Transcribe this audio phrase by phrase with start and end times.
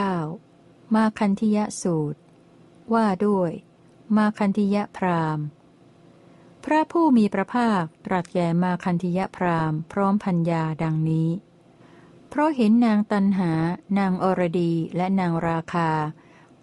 [0.00, 0.94] 9.
[0.94, 2.20] มาคันธิยสูตร
[2.94, 3.50] ว่าด้วย
[4.16, 5.38] มาคันธิยพราม
[6.64, 11.28] พระผู้มีพระภาคตรัสแก่มาคันธิยพรามพร้อมพัญญาดังนี้
[12.28, 13.52] เพราะเห็นนางตันหา
[13.98, 15.90] นางอรดีและนางราคา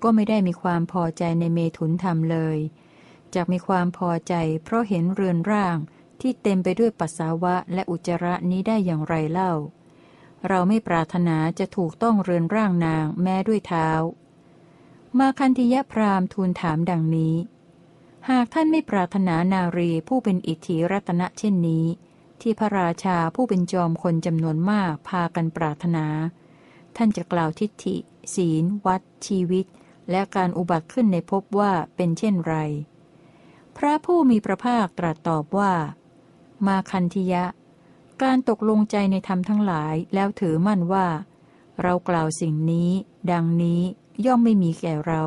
[0.01, 2.57] ก็ไม่ได้มีความพอใจในเมถุนธรรมเลย
[3.35, 4.33] จะมีความพอใจ
[4.63, 5.77] เพราะเห็นเรือนร่าง
[6.21, 9.53] ที่เต็มไปด้วยปัสสาวะและอุจจาระนี้ได้อย่างไรเล่า
[10.47, 13.87] เราไม่ปรารถนาจะถูกต้องเรือนร่างนางแม้ด้วยเท้า
[15.19, 17.35] มาคันธิยพรามทูลถามดังนี้
[18.29, 21.85] หากท่านไม่ปรารถนานารีผู้เป็นอิทธิรัตนะเช่นนี้
[22.41, 26.05] ที่พระราชาผู้เป็นจอมคนจำนวนมากพากันปรารถนา
[26.95, 27.95] ท่านจะกล่าวทิฏฐิ
[28.35, 29.65] ศีล วัด ชีวิต
[30.11, 32.55] และการอุบัติขึ้นในภพว่าเป็นเช่นไร
[33.77, 35.73] พระผู้มีพระภาคตรัสตอบว่า
[36.67, 37.43] มาคันธิยะ
[38.23, 41.07] การตกลงใจในธรรมทั้งหลายแล้วถือมั่นว่า
[41.81, 42.89] เรากล่าวสิ่งนี้
[43.31, 43.81] ดังนี้
[44.25, 45.23] ย่อมไม่มีแก่เรา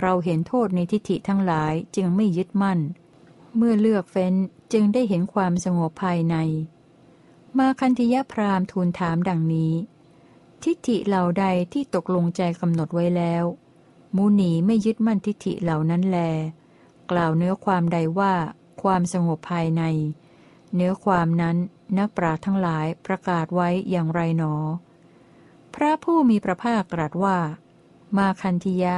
[0.00, 2.80] เราเห็นโทษในทิฏฐิทั้งหลายจึงไม่ยึดมั่น
[3.56, 4.34] เมื่อเลือกเฟ้น
[4.72, 6.36] จึงได้เห็นความสงบภายใน
[7.58, 9.72] มาคันธิยะพรามทูลถามดังนี้
[10.62, 13.44] ทิฏฐิเหล่าใดที่ตกลงใจกำหนดไว้แล้ว
[14.16, 16.18] มูนีไม่ยึดมั่นทิฏฐิเหล่านั้นแล
[17.10, 18.34] กล่าวเนื้อความใดว่า
[18.82, 19.82] ความสงบภายใน
[20.74, 21.56] เนื้อความนั้น
[21.98, 24.54] นักปราทั้งหลายประกาศไว้อย่างไรหนอ
[25.74, 27.38] พระผู้มีพระภาคตรัสว่า
[28.16, 28.96] มาคันธิยะ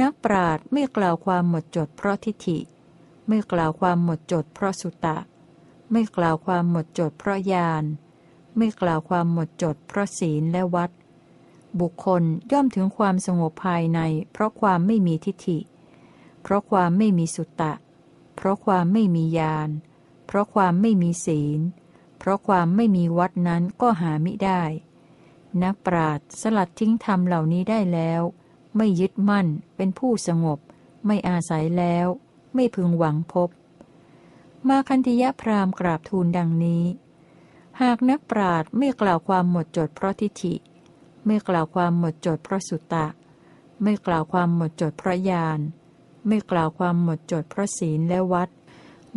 [0.00, 2.58] นักปราดไม่กล่าวความหมดจดเพราะทิฏฐิ
[3.28, 5.18] ไม่กล่าวความหมดจดเพราะสุตะ
[5.92, 7.84] ไม่กล่าวความหมดจดเพราะญาณ
[8.56, 10.90] ไม่กล่าวความหมดจดเพราะศีลและวัด
[11.80, 12.22] บุคคล
[12.52, 14.00] ย่อมถึงความสงบภายใน
[14.32, 15.58] เพราะความไม่มีทิฏฐิ
[16.42, 17.72] เพราะความไม่มีสุตตะ
[18.36, 19.68] เพราะความไม่มีญาณ
[20.26, 21.60] เพราะความไม่มีศีล
[22.20, 24.62] เพราะความไม่มีวัดนั้นก็หามิได้
[25.62, 28.22] นักปราดสลัดทิ้งธรรมเหล่านี้ได้แล้ว
[28.76, 30.58] ไม่ยึดมั่นเป็นผู้สงบ
[31.06, 32.06] ไม่อาศัยแล้ว
[32.54, 33.48] ไม่พึงหวังพบ
[34.68, 36.84] มาคันธิยะพรามกราบทูลดังนี้
[37.82, 40.54] หากนักปราดไม่กล่าวความหมดจดเพราะทิฏฐิ
[41.26, 43.06] ไม่กล่าวความหมดจดเพราะสุตตะ
[43.82, 45.60] ไม่กล่าวความหมดจดเพราะญาณ
[46.26, 48.48] ไม่กล่าวความหมดจดเพราะศีลและวัด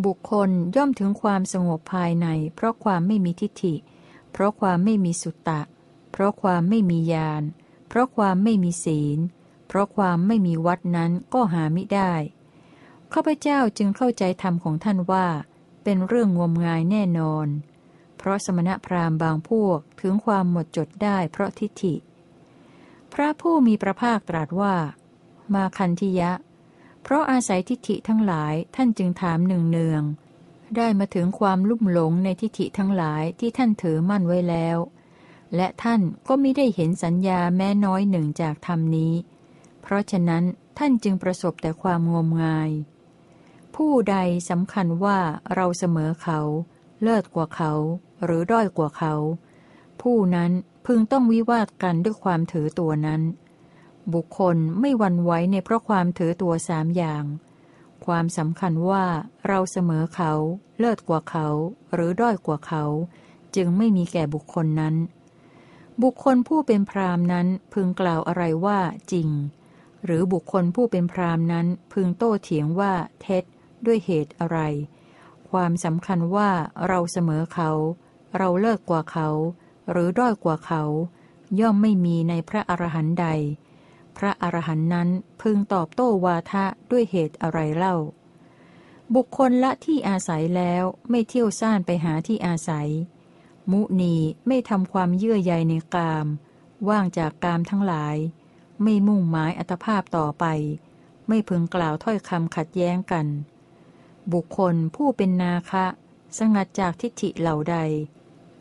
[0.06, 3.76] บุคคลย่อมถึงความสงบภายใน เพราะความไม่มีทิฏฐิ
[4.32, 5.62] เพราะความไม่มีสุตตะ
[6.12, 7.44] เพราะความไม่มีญาณ
[7.88, 9.20] เพราะความไม่มีศีล
[9.68, 12.14] เพราะความไม่มีวัดนั้นก็หาไม่ได้
[13.14, 15.28] ข้าพเจ้าจึงเข้าใจธรรมของท่านว่า
[15.84, 17.48] เป็นเรื่องงมงายแน่นอน
[18.18, 21.96] เพราะสมณพราหมณ์บางพวกถึงความหมดจดได้เพราะทิฏฐิ
[23.14, 24.76] พระผู้มีพระภาคตรัสว่า
[25.54, 26.32] มาคันธิยะ
[27.04, 30.04] เพราะอาศัยทิฏฐิทั้งหลายท่านจึงถามหนึ่งเนือง
[30.78, 34.78] ได้มาถึงความลุ่มหลงในทิฏฐิทั้งหลายที่ท่านถือมั่นไว้แล้ว
[35.56, 39.14] และท่านก็ไม่ได้เห็นสัญญาแม้น้อยหนึ่งจากธรรมนี้
[39.82, 40.44] เพราะฉะนั้น
[40.78, 42.72] ท่านจึงประสบแต่ความงมงาย
[43.76, 44.18] ผู้ใด
[44.50, 45.20] สำคัญว่า
[45.56, 46.40] เราเสมอเขา
[47.02, 47.74] เลิศกว่าเขา
[48.24, 49.14] หรือด้อยกว่าเขา
[50.02, 50.52] ผู้นั้น
[50.86, 53.22] พึงต้องวิวาทกันด้วยความถือตัวนั้น
[54.14, 57.24] บุคคลไม่วันไว้ในเพราะความถือตัวสามอย่าง
[58.06, 59.06] ความสำคัญว่า
[59.48, 60.32] เราเสมอเขา
[60.80, 61.48] เลิศกว่าเขา
[61.94, 62.84] หรือด้อยกว่าเขา
[63.56, 64.96] จึงไม่มีแก่บุคคลนั้น
[66.04, 68.80] บุคคลผู้เป็นพรามนั้นพึงกล่าวอะไรว่า
[69.12, 69.30] จริง
[70.06, 73.44] หรือบุคคลผู้เป็นพรามนั้นพึงโต้เถียงว่าเท็จ
[73.86, 74.60] ด้วยเหตุอะไร
[75.50, 76.50] ความสำคัญว่า
[76.88, 77.72] เราเสมอเขา
[78.38, 79.30] เราเลิกกว่าเขา
[79.92, 80.84] หรือด้อยกว่าเขา
[81.60, 83.28] ย่อมไม่มีในพระอรหันต์ใด
[84.18, 85.10] พระอรหันต์นั้น
[85.42, 87.96] พึงตอบโต้วาทะด้วยเหตุอะไรเล่า
[89.16, 92.90] บุคคลละที่อาศัยแล้วไม่เที่ยวซ่านไปหาที่อาศัย
[93.72, 94.16] มุนี
[94.48, 96.28] ไม่ทำความเยื่อใยในกาม
[96.90, 98.16] ว่างจากกามทั้งหลาย
[98.84, 100.46] ไม่มุ่งหมายอัตภาพต่อไป
[101.28, 103.28] ไม่พึงกล่าวถ้อยคำขัดแย้งกัน
[104.34, 105.86] บุคคลผู้เป็นนาคะ
[106.38, 107.78] สงัดจากทิฏฐิเหล่าใด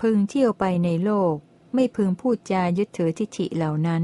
[0.01, 1.35] พึงเที่ยวไปในโลก
[1.75, 4.03] ไม่พึงพูดจายึดถือทิฏฐิเหล่านั้น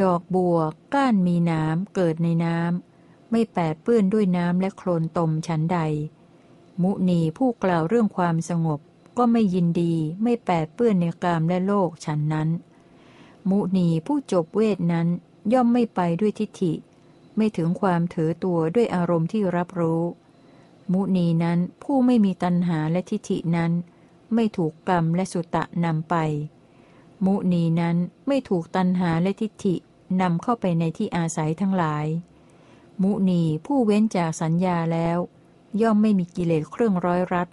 [0.00, 0.58] ดอกบัว
[0.94, 5.78] ก้านมีน้ำเกิดในน้ำ ไม่แปดเปื้อนด้วยน้ำและโคลนตมชั้นใด
[6.82, 8.80] มุนีผู้กล่าวเรื่องความสงบ
[9.18, 12.48] ก็ไม่ยินดีไม่แปดเปื้อนในกามและโลกฉันนั้น
[13.50, 15.08] มุนีผู้จบเวทนั้น
[15.52, 16.72] ย่อมไม่ไปด้วยทิฏฐิ
[17.36, 20.02] ไม่ถึงความถือตัวด้วยอารมณ์ที่รับรู้
[20.92, 23.72] มุนีนั้นผู้ไม่มีตัณหาและทิฏฐินั้น
[24.34, 26.14] ไม่ถูกกรรมและสุตะนำไป
[27.26, 27.96] มุนีนั้น
[28.26, 29.74] ไม่ถูกตันหาและทิฏฐิ
[30.20, 32.06] นำเข้าไปในที่อาศัยทั้งหลาย
[33.02, 35.18] มุนีผู้เว้นจากสัญญาแล้ว
[35.80, 37.48] ย่อมไม่มีกิเลสเครื่องร้อยรัด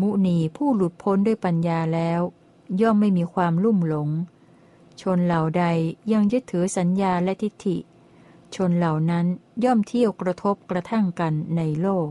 [0.00, 2.20] มุนีผู้หลุดพ้นด้วยปัญญาแล้ว
[2.80, 4.08] ย่อมไม่มีความลุ่มหลง
[5.00, 5.64] ชนเหล่าใด
[6.12, 7.76] ยังยึดถือสัญญาและทิฏฐิ
[8.54, 9.26] ชนเหล่านั้น
[9.64, 12.10] ย่อมเที่ยวกระทบกระทั่งกันในโลก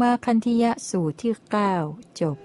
[0.00, 1.32] มาคันธิยะสูตรที่
[1.76, 2.36] 9 จบ